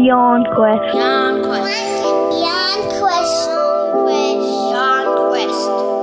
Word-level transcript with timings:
Yarn 0.00 0.44
Quest. 0.54 0.94
Yarn 0.94 1.42
Quest. 1.42 2.02
Yarn 2.40 2.80
Quest. 2.98 3.48
Yarn 4.72 5.28
Quest. 5.28 5.68
Yarn 5.68 6.01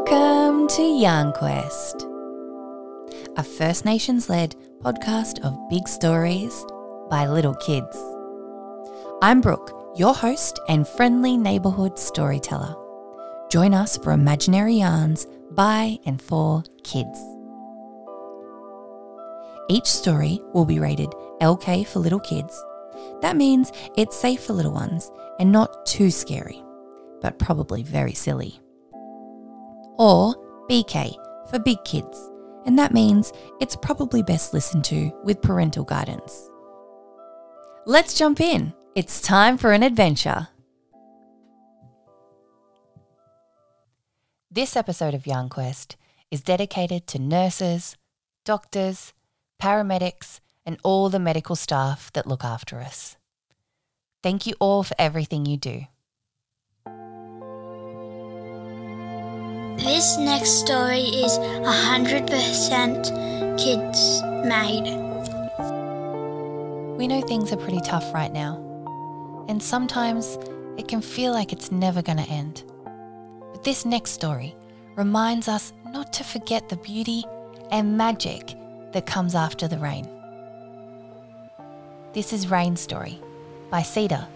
Welcome 0.00 0.68
to 0.68 0.82
Yarn 0.82 1.32
Quest, 1.32 2.06
a 3.36 3.42
First 3.42 3.84
Nations 3.84 4.28
led 4.28 4.54
podcast 4.80 5.40
of 5.40 5.58
big 5.68 5.88
stories 5.88 6.64
by 7.10 7.26
little 7.26 7.56
kids. 7.56 7.98
I'm 9.22 9.40
Brooke, 9.40 9.72
your 9.96 10.14
host 10.14 10.60
and 10.68 10.86
friendly 10.86 11.36
neighbourhood 11.36 11.98
storyteller. 11.98 12.76
Join 13.50 13.74
us 13.74 13.96
for 13.96 14.12
imaginary 14.12 14.74
yarns 14.74 15.26
by 15.50 15.98
and 16.06 16.22
for 16.22 16.62
kids. 16.84 17.18
Each 19.68 19.88
story 19.88 20.40
will 20.54 20.64
be 20.64 20.78
rated 20.78 21.10
LK 21.40 21.88
for 21.88 21.98
little 21.98 22.20
kids. 22.20 22.56
That 23.20 23.36
means 23.36 23.72
it's 23.96 24.16
safe 24.16 24.44
for 24.44 24.52
little 24.52 24.72
ones 24.72 25.10
and 25.40 25.50
not 25.50 25.86
too 25.86 26.12
scary, 26.12 26.62
but 27.20 27.40
probably 27.40 27.82
very 27.82 28.14
silly 28.14 28.60
or 29.98 30.34
BK 30.68 31.14
for 31.50 31.58
big 31.58 31.82
kids, 31.84 32.30
and 32.66 32.78
that 32.78 32.94
means 32.94 33.32
it's 33.60 33.76
probably 33.76 34.22
best 34.22 34.54
listened 34.54 34.84
to 34.84 35.10
with 35.24 35.42
parental 35.42 35.84
guidance. 35.84 36.48
Let's 37.86 38.14
jump 38.14 38.40
in. 38.40 38.74
It's 38.94 39.20
time 39.20 39.56
for 39.56 39.72
an 39.72 39.82
adventure. 39.82 40.48
This 44.50 44.76
episode 44.76 45.14
of 45.14 45.26
Yarn 45.26 45.48
Quest 45.48 45.96
is 46.30 46.42
dedicated 46.42 47.06
to 47.08 47.18
nurses, 47.18 47.96
doctors, 48.44 49.12
paramedics, 49.62 50.40
and 50.66 50.78
all 50.82 51.08
the 51.08 51.18
medical 51.18 51.56
staff 51.56 52.12
that 52.12 52.26
look 52.26 52.44
after 52.44 52.80
us. 52.80 53.16
Thank 54.22 54.46
you 54.46 54.54
all 54.58 54.82
for 54.82 54.94
everything 54.98 55.46
you 55.46 55.56
do. 55.56 55.82
This 59.78 60.18
next 60.18 60.58
story 60.58 61.02
is 61.02 61.38
100% 61.38 63.58
kids 63.58 64.22
made. 64.44 64.84
We 66.98 67.06
know 67.06 67.20
things 67.20 67.52
are 67.52 67.56
pretty 67.56 67.80
tough 67.80 68.12
right 68.12 68.32
now, 68.32 68.56
and 69.48 69.62
sometimes 69.62 70.36
it 70.76 70.88
can 70.88 71.00
feel 71.00 71.32
like 71.32 71.52
it's 71.52 71.70
never 71.70 72.02
going 72.02 72.18
to 72.18 72.28
end. 72.28 72.64
But 73.52 73.62
this 73.62 73.84
next 73.84 74.10
story 74.10 74.56
reminds 74.96 75.46
us 75.46 75.72
not 75.86 76.12
to 76.14 76.24
forget 76.24 76.68
the 76.68 76.78
beauty 76.78 77.24
and 77.70 77.96
magic 77.96 78.56
that 78.92 79.06
comes 79.06 79.36
after 79.36 79.68
the 79.68 79.78
rain. 79.78 80.08
This 82.14 82.32
is 82.32 82.50
Rain 82.50 82.74
Story 82.74 83.20
by 83.70 83.82
Cedar. 83.82 84.26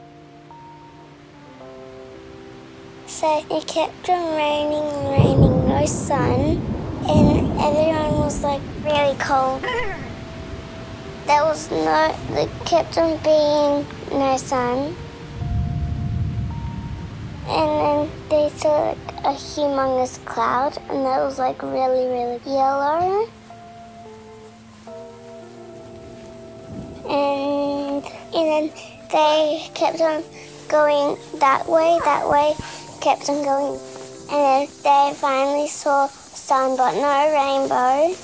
So 3.23 3.47
it 3.53 3.69
kept 3.69 4.09
on 4.09 4.35
raining 4.35 4.83
and 4.83 5.09
raining, 5.11 5.69
no 5.69 5.87
sun, 5.87 6.61
and 7.09 7.61
everyone 7.61 8.19
was 8.19 8.43
like 8.43 8.61
really 8.83 9.15
cold. 9.21 9.63
There 9.63 11.45
was 11.45 11.71
no, 11.71 12.17
it 12.31 12.51
kept 12.67 12.99
on 12.99 13.17
being 13.23 13.87
no 14.11 14.37
sun. 14.39 14.97
And 17.47 17.71
then 17.79 18.11
they 18.29 18.49
saw 18.57 18.89
like 18.89 19.13
a 19.19 19.39
humongous 19.39 20.19
cloud, 20.25 20.77
and 20.91 21.07
that 21.07 21.23
was 21.23 21.39
like 21.39 21.63
really, 21.63 22.09
really 22.09 22.41
yellow. 22.45 23.29
And, 27.09 28.05
and 28.35 28.49
then 28.49 28.73
they 29.13 29.71
kept 29.75 30.01
on 30.01 30.25
going 30.67 31.17
that 31.39 31.69
way, 31.69 32.01
that 32.05 32.29
way, 32.29 32.57
kept 33.03 33.29
on 33.29 33.43
going. 33.43 33.81
And 34.31 34.69
they 34.85 35.13
finally 35.17 35.67
saw 35.67 36.07
sun, 36.07 36.77
but 36.77 36.95
no 36.95 37.19
rainbow. 37.35 38.15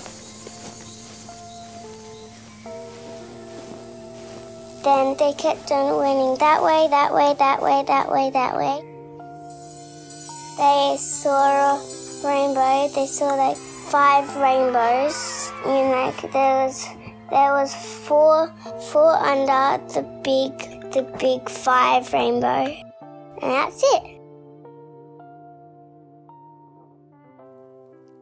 Then 4.85 5.17
they 5.19 5.33
kept 5.37 5.71
on 5.73 5.99
winning 5.99 6.39
that 6.39 6.63
way, 6.63 6.87
that 6.89 7.13
way, 7.13 7.35
that 7.39 7.61
way, 7.61 7.83
that 7.89 8.11
way, 8.11 8.31
that 8.31 8.57
way. 8.57 8.85
They 10.57 10.97
saw 10.97 11.75
a 11.75 11.83
rainbow. 12.25 12.89
They 12.95 13.07
saw 13.07 13.35
like 13.35 13.57
five 13.57 14.35
rainbows. 14.37 15.53
And 15.67 15.91
like 15.91 16.33
there 16.33 16.65
was 16.65 16.87
there 17.31 17.53
was 17.53 17.75
four 17.75 18.55
four 18.93 19.15
under 19.17 19.83
the 19.93 20.03
big 20.23 20.93
the 20.93 21.03
big 21.19 21.49
five 21.51 22.13
rainbow. 22.13 22.73
And 23.43 23.53
that's 23.53 23.83
it. 23.83 24.18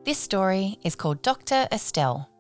This 0.07 0.19
story 0.19 0.79
is 0.85 0.95
called 0.95 1.21
Dr. 1.21 1.67
Estelle 1.73 2.31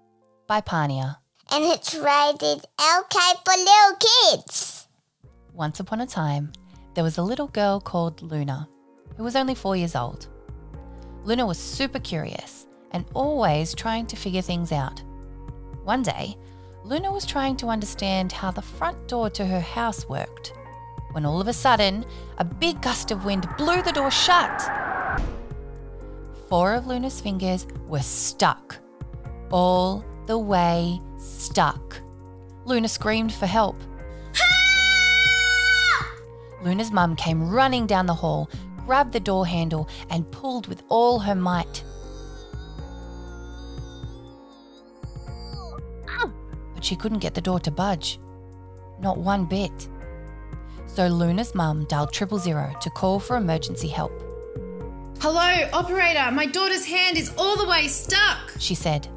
by 0.46 0.60
Pania. 0.60 1.16
And 1.50 1.64
it's 1.64 1.96
rated 1.96 2.64
LK 2.78 3.16
for 3.44 3.56
little 3.56 3.98
kids. 3.98 4.86
Once 5.52 5.80
upon 5.80 6.00
a 6.00 6.06
time, 6.06 6.52
there 6.94 7.02
was 7.02 7.18
a 7.18 7.24
little 7.24 7.48
girl 7.48 7.80
called 7.80 8.22
Luna, 8.22 8.68
who 9.16 9.24
was 9.24 9.34
only 9.34 9.56
four 9.56 9.74
years 9.74 9.96
old. 9.96 10.28
Luna 11.24 11.44
was 11.44 11.58
super 11.58 11.98
curious 11.98 12.68
and 12.92 13.04
always 13.14 13.74
trying 13.74 14.06
to 14.06 14.14
figure 14.14 14.42
things 14.42 14.70
out. 14.70 15.02
One 15.82 16.04
day, 16.04 16.36
Luna 16.84 17.10
was 17.10 17.26
trying 17.26 17.56
to 17.56 17.66
understand 17.66 18.30
how 18.30 18.52
the 18.52 18.62
front 18.62 19.08
door 19.08 19.28
to 19.30 19.44
her 19.44 19.58
house 19.58 20.08
worked, 20.08 20.52
when 21.10 21.26
all 21.26 21.40
of 21.40 21.48
a 21.48 21.52
sudden, 21.52 22.06
a 22.38 22.44
big 22.44 22.80
gust 22.80 23.10
of 23.10 23.24
wind 23.24 23.48
blew 23.58 23.82
the 23.82 23.90
door 23.90 24.12
shut. 24.12 24.85
Four 26.48 26.74
of 26.74 26.86
Luna's 26.86 27.20
fingers 27.20 27.66
were 27.88 28.00
stuck, 28.00 28.78
all 29.50 30.04
the 30.26 30.38
way 30.38 31.00
stuck. 31.18 32.00
Luna 32.64 32.88
screamed 32.88 33.32
for 33.32 33.46
help. 33.46 33.76
Luna's 36.62 36.92
mum 36.92 37.16
came 37.16 37.50
running 37.50 37.86
down 37.86 38.06
the 38.06 38.14
hall, 38.14 38.48
grabbed 38.86 39.12
the 39.12 39.20
door 39.20 39.46
handle, 39.46 39.88
and 40.10 40.30
pulled 40.30 40.68
with 40.68 40.82
all 40.88 41.18
her 41.18 41.34
might. 41.34 41.84
But 46.74 46.84
she 46.84 46.94
couldn't 46.94 47.20
get 47.20 47.34
the 47.34 47.40
door 47.40 47.58
to 47.60 47.70
budge. 47.70 48.20
Not 49.00 49.18
one 49.18 49.46
bit. 49.46 49.88
So 50.86 51.08
Luna's 51.08 51.54
mum 51.54 51.86
dialed 51.86 52.12
triple 52.12 52.38
zero 52.38 52.74
to 52.82 52.90
call 52.90 53.18
for 53.18 53.36
emergency 53.36 53.88
help. 53.88 54.25
Hello, 55.28 55.68
operator. 55.72 56.30
My 56.30 56.46
daughter's 56.46 56.84
hand 56.84 57.16
is 57.18 57.32
all 57.36 57.56
the 57.56 57.66
way 57.66 57.88
stuck. 57.88 58.52
She 58.60 58.76
said. 58.76 59.08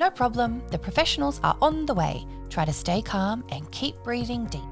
No 0.00 0.10
problem, 0.10 0.64
the 0.72 0.80
professionals 0.80 1.38
are 1.44 1.56
on 1.62 1.86
the 1.86 1.94
way. 1.94 2.26
Try 2.50 2.64
to 2.64 2.72
stay 2.72 3.02
calm 3.02 3.44
and 3.50 3.70
keep 3.70 3.94
breathing 4.02 4.46
deep, 4.46 4.68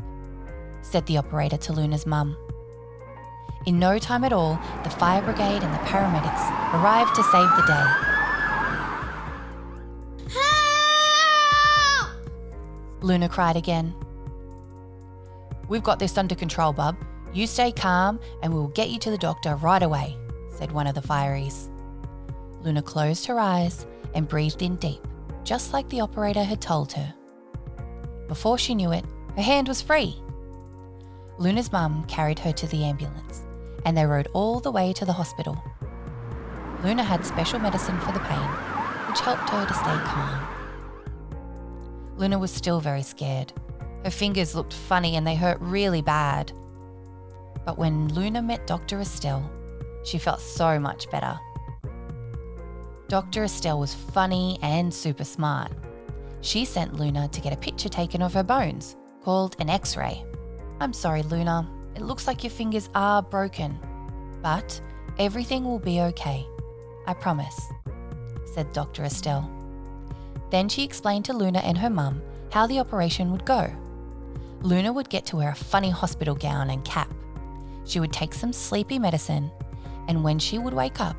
said 0.83 1.07
the 1.07 1.19
operator 1.19 1.57
to 1.57 1.73
Luna's 1.73 2.05
mum. 2.05 2.37
In 3.65 3.79
no 3.79 3.97
time 3.97 4.25
at 4.25 4.33
all, 4.33 4.59
the 4.83 4.91
fire 4.91 5.23
brigade 5.23 5.63
and 5.63 5.73
the 5.73 5.79
paramedics 5.87 6.51
arrived 6.75 7.15
to 7.15 7.23
save 7.23 7.51
the 7.55 7.63
day. 7.69 7.87
Help! 12.01 12.11
Luna 13.05 13.29
cried 13.29 13.57
again. 13.57 13.95
We've 15.69 15.85
got 15.85 16.01
this 16.01 16.19
under 16.19 16.35
control, 16.35 16.73
bub. 16.73 16.97
You 17.33 17.47
stay 17.47 17.71
calm 17.71 18.19
and 18.43 18.53
we'll 18.53 18.69
get 18.69 18.91
you 18.91 18.99
to 19.01 19.11
the 19.11 19.19
doctor 19.19 19.55
right 19.57 19.83
away, 19.83 20.17
said 20.51 20.73
one 20.73 20.87
of 20.87 20.95
the 20.95 21.01
fireys. 21.01 21.69
Luna 22.63 22.83
closed 22.83 23.27
her 23.27 23.39
eyes 23.39 23.87
and 24.15 24.29
breathed 24.29 24.63
in 24.63 24.77
deep, 24.77 25.07
just 25.45 25.73
like 25.73 25.89
the 25.89 26.01
operator 26.01 26.43
had 26.43 26.61
told 26.61 26.93
her. 26.93 27.15
Before 28.27 28.59
she 28.59 28.75
knew 28.75 28.93
it, 28.93 29.05
her 29.37 29.43
hand 29.43 29.69
was 29.69 29.81
free. 29.81 30.17
Luna's 31.39 31.73
mum 31.73 32.05
carried 32.05 32.39
her 32.41 32.53
to 32.53 32.67
the 32.67 32.85
ambulance 32.85 33.47
and 33.87 33.97
they 33.97 34.05
rode 34.05 34.29
all 34.35 34.61
the 34.61 34.71
way 34.71 34.93
to 34.93 35.05
the 35.05 35.13
hospital. 35.13 35.63
Luna 36.83 37.03
had 37.03 37.25
special 37.25 37.59
medicine 37.59 37.99
for 38.01 38.13
the 38.13 38.21
pain, 38.21 38.49
which 39.09 39.21
helped 39.21 39.49
her 39.51 39.67
to 39.67 39.75
stay 39.75 39.99
calm. 40.05 40.47
Luna 42.17 42.39
was 42.39 42.51
still 42.51 42.81
very 42.81 43.03
scared. 43.03 43.53
Her 44.05 44.11
fingers 44.11 44.55
looked 44.55 44.75
funny 44.75 45.17
and 45.17 45.27
they 45.27 45.35
hurt 45.35 45.59
really 45.61 46.03
bad. 46.03 46.53
But 47.65 47.79
when 47.79 48.09
Luna 48.09 48.43
met 48.43 48.67
Dr. 48.67 49.01
Estelle, 49.01 49.49
she 50.05 50.19
felt 50.19 50.41
so 50.41 50.79
much 50.79 51.11
better. 51.11 51.39
Dr. 53.09 53.45
Estelle 53.45 53.81
was 53.81 53.95
funny 53.95 54.59
and 54.63 54.93
super 54.93 55.25
smart. 55.25 55.73
She 56.43 56.65
sent 56.65 56.95
Luna 56.95 57.29
to 57.29 57.41
get 57.41 57.53
a 57.53 57.57
picture 57.57 57.89
taken 57.89 58.23
of 58.23 58.35
her 58.35 58.43
bones, 58.43 58.97
called 59.23 59.57
an 59.59 59.69
x 59.69 59.97
ray. 59.97 60.25
I'm 60.81 60.93
sorry, 60.93 61.23
Luna. 61.23 61.69
It 61.97 62.03
looks 62.03 62.27
like 62.27 62.45
your 62.45 62.51
fingers 62.51 62.89
are 62.95 63.23
broken. 63.23 63.79
But 64.43 64.81
everything 65.19 65.65
will 65.65 65.79
be 65.79 66.01
okay. 66.01 66.47
I 67.07 67.15
promise, 67.15 67.61
said 68.55 68.73
Dr. 68.73 69.05
Estelle. 69.05 69.51
Then 70.51 70.69
she 70.69 70.85
explained 70.85 71.25
to 71.27 71.33
Luna 71.33 71.59
and 71.59 71.77
her 71.79 71.91
mum 71.91 72.23
how 72.51 72.67
the 72.67 72.79
operation 72.79 73.31
would 73.33 73.45
go. 73.45 73.71
Luna 74.63 74.93
would 74.93 75.09
get 75.09 75.27
to 75.27 75.37
wear 75.37 75.51
a 75.51 75.55
funny 75.55 75.91
hospital 75.91 76.35
gown 76.35 76.71
and 76.71 76.85
cap. 76.85 77.13
She 77.85 78.01
would 78.01 78.13
take 78.13 78.35
some 78.35 78.53
sleepy 78.53 78.99
medicine, 78.99 79.51
and 80.09 80.23
when 80.23 80.39
she 80.39 80.59
would 80.59 80.75
wake 80.75 81.01
up, 81.01 81.17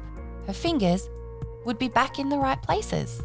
her 0.47 0.53
fingers 0.53 1.09
would 1.65 1.77
be 1.77 1.87
back 1.89 2.19
in 2.19 2.29
the 2.29 2.37
right 2.37 2.61
places, 2.61 3.21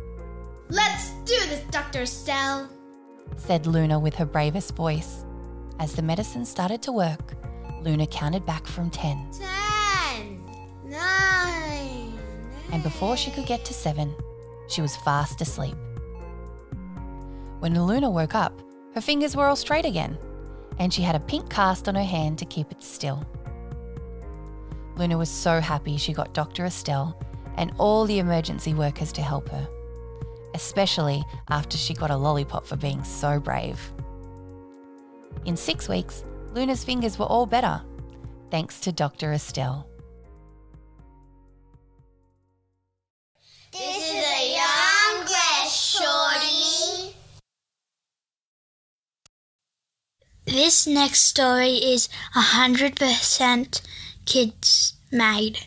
Let's 0.69 1.11
do 1.25 1.37
this, 1.49 1.63
Dr. 1.71 2.03
Estelle. 2.03 2.69
said 3.37 3.67
Luna 3.67 3.99
with 4.01 4.15
her 4.17 4.25
bravest 4.27 4.75
voice. 4.75 5.25
As 5.79 5.93
the 5.93 6.03
medicine 6.03 6.45
started 6.45 6.83
to 6.83 6.93
work, 6.93 7.35
Luna 7.83 8.07
counted 8.09 8.45
back 8.45 8.67
from 8.67 8.91
10, 8.91 9.31
Ten, 9.31 10.41
nine, 10.85 12.13
and 12.73 12.83
before 12.83 13.17
she 13.17 13.31
could 13.31 13.47
get 13.47 13.65
to 13.67 13.73
7, 13.75 14.13
she 14.69 14.83
was 14.83 14.97
fast 14.97 15.41
asleep. 15.41 15.77
When 17.61 17.81
Luna 17.81 18.11
woke 18.11 18.35
up, 18.35 18.61
her 18.95 19.01
fingers 19.01 19.37
were 19.37 19.47
all 19.47 19.57
straight 19.57 19.85
again, 19.85 20.19
and 20.79 20.93
she 20.93 21.03
had 21.03 21.15
a 21.15 21.21
pink 21.21 21.51
cast 21.51 21.89
on 21.89 21.95
her 21.95 22.05
hand 22.05 22.39
to 22.39 22.45
keep 22.45 22.71
it 22.71 22.83
still. 22.83 23.25
Luna 24.97 25.19
was 25.19 25.29
so 25.29 25.61
happy 25.61 25.97
she 25.97 26.13
got 26.13 26.33
Dr. 26.33 26.65
Estelle 26.65 27.19
and 27.57 27.73
all 27.79 28.07
the 28.07 28.19
emergency 28.19 28.75
workers 28.75 29.13
to 29.13 29.23
help 29.23 29.49
her, 29.49 29.69
especially 30.55 31.23
after 31.49 31.77
she 31.77 31.95
got 31.95 32.11
a 32.11 32.17
lollipop 32.17 32.67
for 32.67 32.77
being 32.77 33.03
so 33.05 33.39
brave. 33.39 33.93
In 35.45 35.57
six 35.57 35.89
weeks, 35.89 36.25
Luna's 36.53 36.85
fingers 36.85 37.19
were 37.19 37.27
all 37.27 37.47
better, 37.47 37.83
thanks 38.51 38.81
to 38.81 38.93
Dr. 38.93 39.33
Estelle. 39.33 39.87
This 43.73 44.11
is 44.11 44.25
a 44.25 44.57
Yarn 44.57 45.27
Quest 45.27 45.99
shorty. 45.99 47.17
This 50.47 50.87
next 50.87 51.23
story 51.23 51.73
is 51.73 52.09
a 52.37 52.41
hundred 52.41 52.95
percent 52.95 53.83
kids 54.27 54.95
made. 55.11 55.59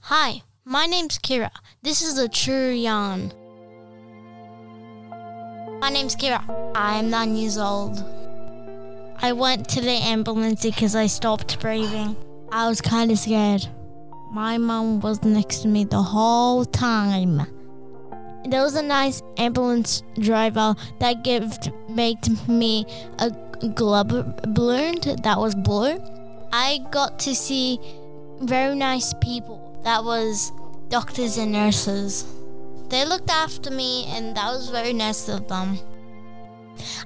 Hi, 0.00 0.42
my 0.64 0.86
name's 0.86 1.20
Kira. 1.20 1.52
This 1.80 2.02
is 2.02 2.18
a 2.18 2.28
true 2.28 2.70
yarn. 2.72 3.32
My 5.78 5.90
name's 5.90 6.16
Kira. 6.16 6.42
I 6.74 6.98
am 6.98 7.08
nine 7.08 7.36
years 7.36 7.56
old. 7.56 8.04
I 9.18 9.32
went 9.32 9.68
to 9.68 9.80
the 9.80 9.92
ambulance 9.92 10.62
because 10.62 10.96
I 10.96 11.06
stopped 11.06 11.60
breathing. 11.60 12.16
I 12.50 12.68
was 12.68 12.80
kind 12.80 13.12
of 13.12 13.18
scared. 13.20 13.68
My 14.32 14.58
mom 14.58 14.98
was 14.98 15.22
next 15.22 15.60
to 15.60 15.68
me 15.68 15.84
the 15.84 16.02
whole 16.02 16.64
time. 16.64 17.46
There 18.44 18.62
was 18.62 18.74
a 18.74 18.82
nice 18.82 19.22
ambulance 19.36 20.02
driver 20.18 20.74
that 20.98 21.22
gave 21.22 21.52
made 21.88 22.18
me 22.48 22.84
a 23.18 23.30
glove 23.74 24.08
balloon 24.54 24.96
that 25.22 25.38
was 25.38 25.54
blue. 25.54 25.98
I 26.52 26.80
got 26.90 27.20
to 27.20 27.34
see 27.34 27.78
very 28.40 28.74
nice 28.74 29.14
people. 29.20 29.80
That 29.84 30.04
was 30.04 30.52
doctors 30.88 31.38
and 31.38 31.52
nurses. 31.52 32.24
They 32.88 33.04
looked 33.04 33.30
after 33.30 33.70
me, 33.70 34.06
and 34.08 34.36
that 34.36 34.52
was 34.52 34.68
very 34.68 34.92
nice 34.92 35.28
of 35.28 35.46
them. 35.48 35.78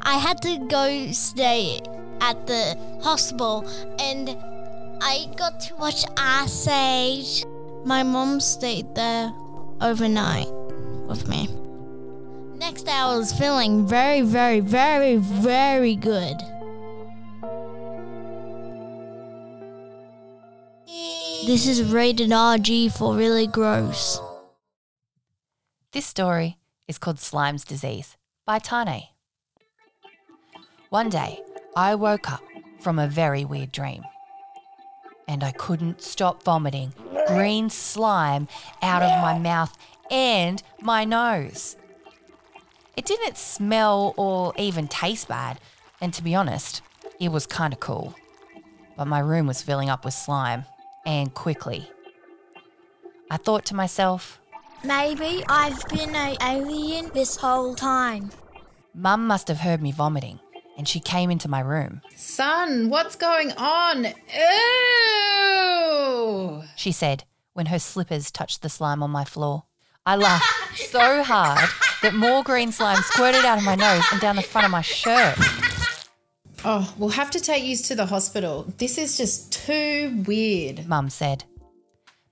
I 0.02 0.18
had 0.18 0.40
to 0.42 0.66
go 0.66 1.12
stay 1.12 1.80
at 2.20 2.46
the 2.46 2.76
hospital, 3.02 3.68
and 4.00 4.30
I 5.02 5.28
got 5.36 5.60
to 5.60 5.76
watch 5.76 6.04
Ice. 6.16 7.44
My 7.84 8.02
mom 8.02 8.40
stayed 8.40 8.94
there 8.94 9.32
overnight 9.80 10.55
with 11.06 11.28
me. 11.28 11.48
Next 12.56 12.82
day, 12.82 12.92
I 12.92 13.16
was 13.16 13.32
feeling 13.32 13.86
very, 13.86 14.22
very, 14.22 14.60
very, 14.60 15.16
very 15.16 15.94
good. 15.94 16.36
This 21.46 21.66
is 21.66 21.82
rated 21.84 22.30
RG 22.30 22.96
for 22.96 23.14
really 23.14 23.46
gross. 23.46 24.20
This 25.92 26.06
story 26.06 26.58
is 26.88 26.98
called 26.98 27.20
Slime's 27.20 27.64
Disease 27.64 28.16
by 28.44 28.58
Tane. 28.58 29.04
One 30.90 31.08
day, 31.08 31.40
I 31.76 31.94
woke 31.94 32.30
up 32.32 32.42
from 32.80 32.98
a 32.98 33.06
very 33.06 33.44
weird 33.44 33.70
dream. 33.70 34.02
And 35.28 35.44
I 35.44 35.52
couldn't 35.52 36.02
stop 36.02 36.42
vomiting 36.42 36.92
green 37.26 37.70
slime 37.70 38.46
out 38.82 39.02
of 39.02 39.10
my 39.20 39.38
mouth 39.38 39.76
and 40.10 40.62
my 40.80 41.04
nose. 41.04 41.76
It 42.96 43.04
didn't 43.04 43.36
smell 43.36 44.14
or 44.16 44.52
even 44.56 44.88
taste 44.88 45.28
bad, 45.28 45.60
and 46.00 46.14
to 46.14 46.22
be 46.22 46.34
honest, 46.34 46.82
it 47.20 47.30
was 47.30 47.46
kind 47.46 47.72
of 47.72 47.80
cool. 47.80 48.14
But 48.96 49.06
my 49.06 49.18
room 49.18 49.46
was 49.46 49.62
filling 49.62 49.90
up 49.90 50.04
with 50.04 50.14
slime, 50.14 50.64
and 51.04 51.32
quickly. 51.34 51.90
I 53.30 53.36
thought 53.36 53.64
to 53.66 53.74
myself, 53.74 54.40
Maybe 54.84 55.42
I've 55.48 55.84
been 55.88 56.14
an 56.14 56.36
alien 56.40 57.10
this 57.12 57.36
whole 57.36 57.74
time. 57.74 58.30
Mum 58.94 59.26
must 59.26 59.48
have 59.48 59.58
heard 59.58 59.82
me 59.82 59.90
vomiting, 59.92 60.38
and 60.78 60.86
she 60.88 61.00
came 61.00 61.30
into 61.30 61.48
my 61.48 61.60
room. 61.60 62.02
Son, 62.14 62.88
what's 62.88 63.16
going 63.16 63.52
on? 63.52 64.04
Ew! 65.66 66.62
She 66.76 66.92
said 66.92 67.24
when 67.52 67.66
her 67.66 67.78
slippers 67.78 68.30
touched 68.30 68.62
the 68.62 68.68
slime 68.68 69.02
on 69.02 69.10
my 69.10 69.24
floor. 69.24 69.64
I 70.08 70.14
laughed 70.14 70.78
so 70.78 71.24
hard 71.24 71.68
that 72.02 72.14
more 72.14 72.44
green 72.44 72.70
slime 72.70 73.02
squirted 73.02 73.44
out 73.44 73.58
of 73.58 73.64
my 73.64 73.74
nose 73.74 74.04
and 74.12 74.20
down 74.20 74.36
the 74.36 74.42
front 74.42 74.64
of 74.64 74.70
my 74.70 74.80
shirt. 74.80 75.36
Oh, 76.64 76.94
we'll 76.96 77.08
have 77.08 77.32
to 77.32 77.40
take 77.40 77.64
you 77.64 77.76
to 77.76 77.96
the 77.96 78.06
hospital. 78.06 78.72
This 78.78 78.98
is 78.98 79.16
just 79.16 79.52
too 79.52 80.22
weird. 80.24 80.86
Mum 80.86 81.10
said. 81.10 81.42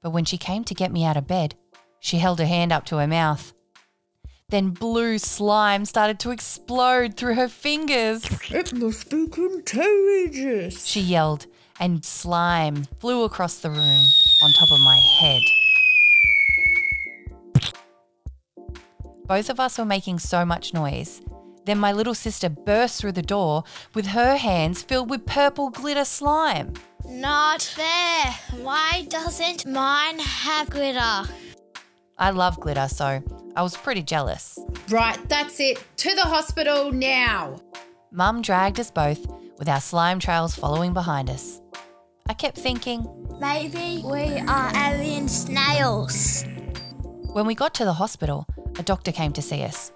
But 0.02 0.11
when 0.11 0.25
she 0.25 0.38
came 0.38 0.62
to 0.64 0.75
get 0.75 0.93
me 0.93 1.04
out 1.04 1.16
of 1.16 1.26
bed, 1.26 1.57
she 1.99 2.19
held 2.19 2.38
her 2.38 2.47
hand 2.47 2.71
up 2.71 2.85
to 2.87 2.99
her 2.99 3.09
mouth. 3.09 3.52
Then 4.50 4.71
blue 4.71 5.19
slime 5.19 5.85
started 5.85 6.21
to 6.21 6.31
explode 6.31 7.16
through 7.16 7.35
her 7.35 7.49
fingers. 7.49 8.25
It 8.52 8.73
must 8.73 9.11
be 9.11 9.26
contagious. 9.26 10.87
She 10.87 11.00
yelled, 11.00 11.47
and 11.81 12.04
slime 12.04 12.85
flew 13.00 13.25
across 13.25 13.57
the 13.59 13.71
room 13.71 14.04
on 14.45 14.52
top 14.52 14.71
of 14.71 14.81
my 14.81 15.00
head. 15.19 15.43
Both 19.26 19.49
of 19.49 19.59
us 19.59 19.78
were 19.78 19.85
making 19.85 20.19
so 20.19 20.45
much 20.45 20.75
noise. 20.75 21.23
Then 21.64 21.78
my 21.78 21.93
little 21.93 22.14
sister 22.14 22.50
burst 22.50 23.00
through 23.00 23.12
the 23.12 23.23
door 23.23 23.64
with 23.95 24.07
her 24.09 24.37
hands 24.37 24.83
filled 24.83 25.09
with 25.09 25.25
purple 25.25 25.71
glitter 25.71 26.04
slime. 26.04 26.75
Not 27.07 27.62
fair. 27.62 28.35
Why 28.62 29.07
doesn't 29.09 29.66
mine 29.66 30.19
have 30.19 30.69
glitter? 30.69 31.23
I 32.19 32.31
love 32.31 32.61
glitter, 32.61 32.87
so 32.88 33.23
I 33.57 33.62
was 33.62 33.76
pretty 33.76 34.02
jealous. 34.02 34.59
Right, 34.90 35.19
that's 35.28 35.59
it. 35.59 35.83
To 35.99 36.14
the 36.14 36.23
hospital 36.23 36.93
now. 36.93 37.57
Mum 38.12 38.43
dragged 38.43 38.78
us 38.78 38.90
both, 38.90 39.26
with 39.59 39.69
our 39.69 39.81
slime 39.81 40.21
trails 40.21 40.54
following 40.54 40.93
behind 40.93 41.31
us. 41.31 41.61
I 42.28 42.35
kept 42.35 42.59
thinking, 42.59 43.07
Maybe 43.40 44.02
we 44.04 44.38
are 44.38 44.73
alien 44.76 45.28
snails. 45.28 46.45
When 47.35 47.47
we 47.47 47.57
got 47.57 47.75
to 47.75 47.85
the 47.85 47.95
hospital, 47.95 48.47
a 48.79 48.85
doctor 48.85 49.11
came 49.11 49.33
to 49.33 49.43
see 49.43 49.64
us. 49.64 49.91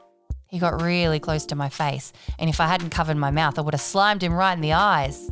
He 0.48 0.58
got 0.58 0.82
really 0.82 1.20
close 1.20 1.46
to 1.46 1.54
my 1.54 1.68
face, 1.68 2.12
and 2.36 2.50
if 2.50 2.58
I 2.58 2.66
hadn't 2.66 2.90
covered 2.90 3.16
my 3.16 3.30
mouth, 3.30 3.60
I 3.60 3.62
would 3.62 3.74
have 3.74 3.80
slimed 3.80 4.24
him 4.24 4.32
right 4.32 4.54
in 4.54 4.60
the 4.60 4.72
eyes. 4.72 5.30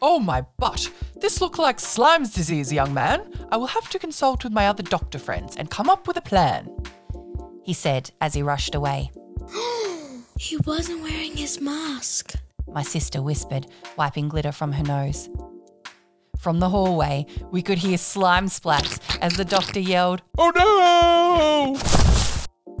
Oh 0.00 0.18
my 0.18 0.46
butt! 0.56 0.90
This 1.20 1.42
looks 1.42 1.58
like 1.58 1.80
Slime's 1.80 2.32
disease, 2.32 2.72
young 2.72 2.94
man. 2.94 3.30
I 3.52 3.58
will 3.58 3.66
have 3.66 3.90
to 3.90 3.98
consult 3.98 4.42
with 4.42 4.54
my 4.54 4.68
other 4.68 4.82
doctor 4.82 5.18
friends 5.18 5.54
and 5.58 5.70
come 5.70 5.90
up 5.90 6.08
with 6.08 6.16
a 6.16 6.22
plan. 6.22 6.66
He 7.62 7.74
said 7.74 8.10
as 8.22 8.32
he 8.32 8.42
rushed 8.42 8.74
away. 8.74 9.10
He 10.38 10.56
wasn't 10.66 11.02
wearing 11.02 11.36
his 11.36 11.60
mask. 11.60 12.36
My 12.72 12.82
sister 12.82 13.20
whispered, 13.20 13.66
wiping 13.98 14.30
glitter 14.30 14.50
from 14.50 14.72
her 14.72 14.82
nose. 14.82 15.28
From 16.44 16.60
the 16.60 16.68
hallway, 16.68 17.24
we 17.50 17.62
could 17.62 17.78
hear 17.78 17.96
slime 17.96 18.48
splats 18.48 19.00
as 19.22 19.38
the 19.38 19.46
doctor 19.46 19.80
yelled, 19.80 20.20
Oh 20.36 20.52
no! 20.54 21.74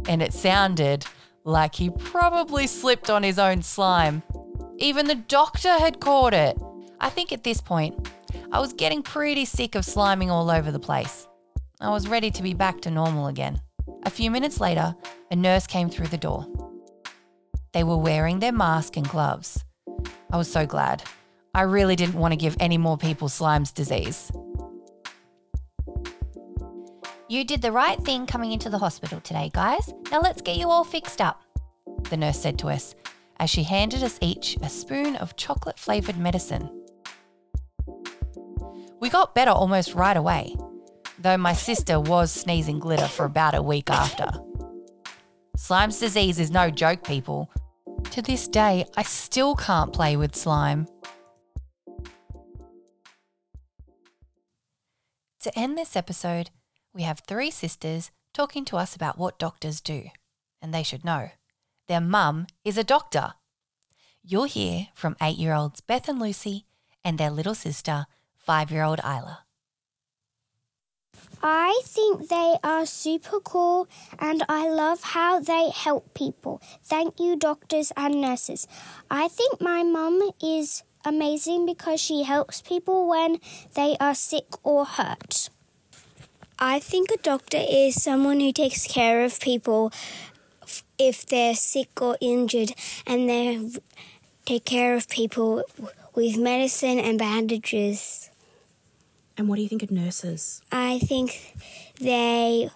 and 0.06 0.20
it 0.20 0.34
sounded 0.34 1.06
like 1.44 1.74
he 1.74 1.88
probably 1.88 2.66
slipped 2.66 3.08
on 3.08 3.22
his 3.22 3.38
own 3.38 3.62
slime. 3.62 4.22
Even 4.76 5.06
the 5.06 5.14
doctor 5.14 5.78
had 5.78 5.98
caught 5.98 6.34
it. 6.34 6.58
I 7.00 7.08
think 7.08 7.32
at 7.32 7.42
this 7.42 7.62
point, 7.62 8.06
I 8.52 8.60
was 8.60 8.74
getting 8.74 9.02
pretty 9.02 9.46
sick 9.46 9.76
of 9.76 9.86
sliming 9.86 10.28
all 10.28 10.50
over 10.50 10.70
the 10.70 10.78
place. 10.78 11.26
I 11.80 11.88
was 11.88 12.06
ready 12.06 12.30
to 12.32 12.42
be 12.42 12.52
back 12.52 12.82
to 12.82 12.90
normal 12.90 13.28
again. 13.28 13.62
A 14.02 14.10
few 14.10 14.30
minutes 14.30 14.60
later, 14.60 14.94
a 15.30 15.36
nurse 15.36 15.66
came 15.66 15.88
through 15.88 16.08
the 16.08 16.18
door. 16.18 16.46
They 17.72 17.82
were 17.82 17.96
wearing 17.96 18.40
their 18.40 18.52
mask 18.52 18.98
and 18.98 19.08
gloves. 19.08 19.64
I 20.30 20.36
was 20.36 20.52
so 20.52 20.66
glad. 20.66 21.02
I 21.54 21.62
really 21.62 21.94
didn't 21.94 22.16
want 22.16 22.32
to 22.32 22.36
give 22.36 22.56
any 22.58 22.78
more 22.78 22.98
people 22.98 23.28
Slime's 23.28 23.70
disease. 23.70 24.32
You 27.28 27.44
did 27.44 27.62
the 27.62 27.72
right 27.72 27.98
thing 28.00 28.26
coming 28.26 28.52
into 28.52 28.68
the 28.68 28.78
hospital 28.78 29.20
today, 29.20 29.50
guys. 29.52 29.92
Now 30.10 30.20
let's 30.20 30.42
get 30.42 30.56
you 30.56 30.68
all 30.68 30.84
fixed 30.84 31.20
up, 31.20 31.42
the 32.10 32.16
nurse 32.16 32.40
said 32.40 32.58
to 32.60 32.68
us 32.68 32.94
as 33.38 33.50
she 33.50 33.62
handed 33.62 34.02
us 34.02 34.18
each 34.20 34.56
a 34.62 34.68
spoon 34.68 35.16
of 35.16 35.36
chocolate 35.36 35.78
flavoured 35.78 36.18
medicine. 36.18 36.70
We 39.00 39.10
got 39.10 39.34
better 39.34 39.50
almost 39.50 39.94
right 39.94 40.16
away, 40.16 40.56
though 41.18 41.36
my 41.36 41.52
sister 41.52 42.00
was 42.00 42.30
sneezing 42.30 42.78
glitter 42.78 43.08
for 43.08 43.24
about 43.26 43.54
a 43.54 43.62
week 43.62 43.90
after. 43.90 44.30
Slime's 45.56 45.98
disease 45.98 46.38
is 46.38 46.50
no 46.50 46.70
joke, 46.70 47.04
people. 47.04 47.50
To 48.10 48.22
this 48.22 48.48
day, 48.48 48.86
I 48.96 49.02
still 49.02 49.56
can't 49.56 49.92
play 49.92 50.16
with 50.16 50.34
slime. 50.34 50.86
To 55.44 55.58
end 55.58 55.76
this 55.76 55.94
episode, 55.94 56.48
we 56.94 57.02
have 57.02 57.20
three 57.20 57.50
sisters 57.50 58.10
talking 58.32 58.64
to 58.64 58.78
us 58.78 58.96
about 58.96 59.18
what 59.18 59.38
doctors 59.38 59.82
do, 59.82 60.04
and 60.62 60.72
they 60.72 60.82
should 60.82 61.04
know. 61.04 61.32
Their 61.86 62.00
mum 62.00 62.46
is 62.64 62.78
a 62.78 62.82
doctor. 62.82 63.34
You'll 64.22 64.44
hear 64.44 64.88
from 64.94 65.18
eight 65.20 65.36
year 65.36 65.52
olds 65.52 65.82
Beth 65.82 66.08
and 66.08 66.18
Lucy 66.18 66.64
and 67.04 67.18
their 67.18 67.28
little 67.28 67.54
sister, 67.54 68.06
five 68.38 68.70
year 68.70 68.84
old 68.84 69.00
Isla. 69.04 69.40
I 71.42 71.82
think 71.84 72.30
they 72.30 72.56
are 72.64 72.86
super 72.86 73.38
cool 73.38 73.86
and 74.18 74.44
I 74.48 74.70
love 74.70 75.02
how 75.02 75.40
they 75.40 75.68
help 75.68 76.14
people. 76.14 76.62
Thank 76.82 77.20
you, 77.20 77.36
doctors 77.36 77.92
and 77.98 78.18
nurses. 78.18 78.66
I 79.10 79.28
think 79.28 79.60
my 79.60 79.82
mum 79.82 80.22
is 80.42 80.84
amazing 81.04 81.66
because 81.66 82.00
she 82.00 82.22
helps 82.22 82.62
people 82.62 83.08
when 83.08 83.38
they 83.74 83.96
are 84.00 84.14
sick 84.14 84.46
or 84.62 84.84
hurt. 84.84 85.50
I 86.58 86.78
think 86.78 87.10
a 87.10 87.16
doctor 87.18 87.60
is 87.60 88.02
someone 88.02 88.40
who 88.40 88.52
takes 88.52 88.86
care 88.86 89.24
of 89.24 89.40
people 89.40 89.92
if 90.98 91.26
they're 91.26 91.54
sick 91.54 92.00
or 92.00 92.16
injured 92.20 92.72
and 93.06 93.28
they 93.28 93.70
take 94.44 94.64
care 94.64 94.94
of 94.94 95.08
people 95.08 95.64
with 96.14 96.38
medicine 96.38 96.98
and 96.98 97.18
bandages. 97.18 98.30
And 99.36 99.48
what 99.48 99.56
do 99.56 99.62
you 99.62 99.68
think 99.68 99.82
of 99.82 99.90
nurses? 99.90 100.62
I 100.70 101.00
think 101.00 101.56
they 102.00 102.70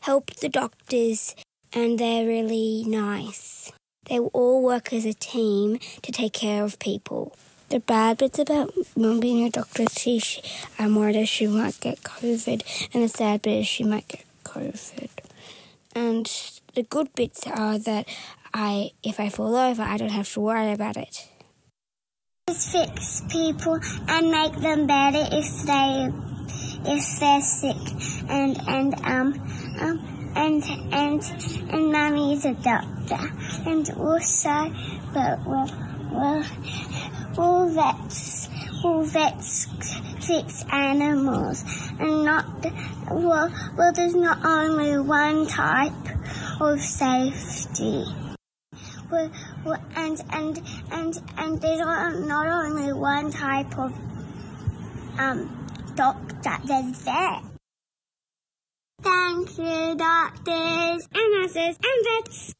help 0.00 0.34
the 0.36 0.48
doctors 0.48 1.36
and 1.72 1.98
they're 1.98 2.26
really 2.26 2.84
nice. 2.86 3.70
They 4.06 4.18
all 4.18 4.60
work 4.60 4.92
as 4.92 5.04
a 5.04 5.12
team 5.12 5.78
to 6.02 6.10
take 6.10 6.32
care 6.32 6.64
of 6.64 6.80
people. 6.80 7.36
The 7.70 7.78
bad 7.78 8.18
bits 8.18 8.40
about 8.40 8.74
mum 8.96 9.20
being 9.20 9.46
a 9.46 9.50
doctor 9.50 9.84
is 9.84 9.92
she, 9.92 10.20
I'm 10.76 10.96
worried 10.96 11.14
that 11.14 11.28
she 11.28 11.46
might 11.46 11.78
get 11.78 12.02
COVID, 12.02 12.88
and 12.92 13.04
the 13.04 13.08
sad 13.08 13.42
bit 13.42 13.60
is 13.60 13.68
she 13.68 13.84
might 13.84 14.08
get 14.08 14.24
COVID. 14.42 15.08
And 15.94 16.26
the 16.74 16.82
good 16.82 17.14
bits 17.14 17.46
are 17.46 17.78
that 17.78 18.08
I, 18.52 18.90
if 19.04 19.20
I 19.20 19.28
fall 19.28 19.54
over, 19.54 19.82
I 19.82 19.98
don't 19.98 20.08
have 20.08 20.32
to 20.32 20.40
worry 20.40 20.72
about 20.72 20.96
it. 20.96 21.28
Just 22.48 22.72
fix 22.72 23.22
people 23.30 23.78
and 24.08 24.32
make 24.32 24.56
them 24.56 24.88
better 24.88 25.28
if 25.30 25.62
they 25.62 26.10
if 26.86 27.20
they're 27.20 27.40
sick 27.40 27.76
and 28.28 28.58
and 28.66 28.94
um 29.04 29.34
um 29.80 30.32
and 30.34 30.64
and 30.92 31.22
and 31.70 31.92
mummy 31.92 32.32
is 32.32 32.44
a 32.46 32.54
doctor 32.54 33.30
and 33.66 33.90
also 33.90 34.72
but 35.12 35.38
well 35.46 35.70
well 36.10 36.44
well 37.40 39.02
vets 39.02 39.66
fix 40.26 40.64
animals 40.70 41.64
and 41.98 42.24
not 42.24 42.44
well 43.10 43.50
well 43.76 43.92
there's 43.92 44.14
not 44.14 44.44
only 44.44 44.98
one 44.98 45.46
type 45.46 45.92
of 46.60 46.80
safety 46.80 48.04
well, 49.10 49.30
well, 49.64 49.82
and 49.96 50.22
and 50.30 50.62
and 50.92 51.22
and 51.36 51.60
there's 51.60 51.80
not 51.80 52.46
only 52.46 52.92
one 52.92 53.32
type 53.32 53.76
of 53.76 53.92
um 55.18 55.66
doctor. 55.96 56.58
There's 56.64 56.96
vet. 57.02 57.42
Thank 59.02 59.58
you, 59.58 59.94
doctors 59.96 61.08
and 61.12 61.32
nurses 61.32 61.78
and 61.82 62.24
vets. 62.24 62.54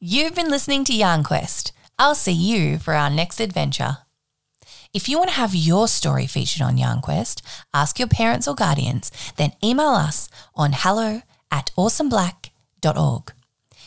You've 0.00 0.34
been 0.34 0.50
listening 0.50 0.84
to 0.84 0.94
Yarn 0.94 1.22
Quest. 1.22 1.72
I'll 1.98 2.14
see 2.14 2.32
you 2.32 2.78
for 2.78 2.94
our 2.94 3.10
next 3.10 3.40
adventure. 3.40 3.98
If 4.94 5.08
you 5.08 5.18
want 5.18 5.30
to 5.30 5.36
have 5.36 5.56
your 5.56 5.88
story 5.88 6.28
featured 6.28 6.62
on 6.62 6.78
Yarn 6.78 7.00
Quest, 7.00 7.42
ask 7.74 7.98
your 7.98 8.06
parents 8.06 8.46
or 8.46 8.54
guardians, 8.54 9.10
then 9.36 9.52
email 9.62 9.88
us 9.88 10.28
on 10.54 10.70
hello 10.72 11.22
at 11.50 11.72
awesomeblack.org. 11.76 13.32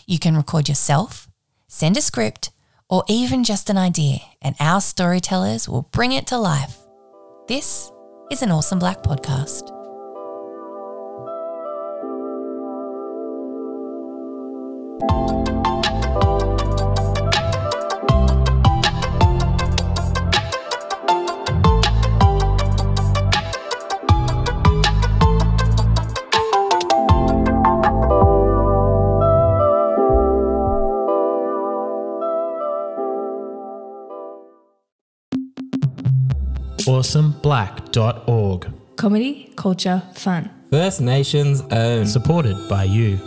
You 0.05 0.19
can 0.19 0.35
record 0.35 0.67
yourself, 0.67 1.29
send 1.69 1.95
a 1.95 2.01
script, 2.01 2.51
or 2.89 3.05
even 3.07 3.45
just 3.45 3.69
an 3.69 3.77
idea, 3.77 4.19
and 4.41 4.57
our 4.59 4.81
storytellers 4.81 5.69
will 5.69 5.83
bring 5.93 6.11
it 6.11 6.27
to 6.27 6.37
life. 6.37 6.77
This 7.47 7.89
is 8.29 8.41
an 8.41 8.51
Awesome 8.51 8.79
Black 8.79 9.01
podcast. 9.01 9.73
awesomeblack.org. 36.98 38.72
Comedy, 38.96 39.51
culture, 39.56 40.01
fun. 40.16 40.50
First 40.72 41.01
Nations 41.01 41.62
own. 41.72 42.06
Supported 42.06 42.58
by 42.68 42.84
you. 42.86 43.20